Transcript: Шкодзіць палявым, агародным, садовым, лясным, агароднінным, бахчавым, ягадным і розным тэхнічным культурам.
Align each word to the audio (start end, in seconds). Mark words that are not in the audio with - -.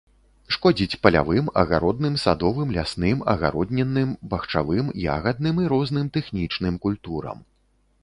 Шкодзіць 0.53 0.97
палявым, 1.03 1.51
агародным, 1.63 2.15
садовым, 2.23 2.73
лясным, 2.79 3.23
агароднінным, 3.35 4.17
бахчавым, 4.35 4.93
ягадным 5.21 5.55
і 5.67 5.71
розным 5.79 6.05
тэхнічным 6.17 6.85
культурам. 6.89 7.37